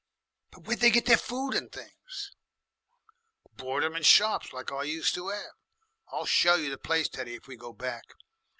"But 0.51 0.61
where'd 0.63 0.79
they 0.79 0.89
get 0.89 1.05
their 1.05 1.15
food 1.15 1.51
and 1.53 1.71
things?" 1.71 2.31
"Bort 3.53 3.83
'em 3.83 3.95
in 3.95 4.01
shops 4.01 4.51
like 4.51 4.71
I 4.71 4.81
used 4.81 5.13
to 5.13 5.31
'ave. 5.31 5.45
I'll 6.11 6.25
show 6.25 6.55
you 6.55 6.71
the 6.71 6.79
place, 6.79 7.07
Teddy, 7.07 7.35
if 7.35 7.47
we 7.47 7.55
go 7.55 7.71
back. 7.71 8.15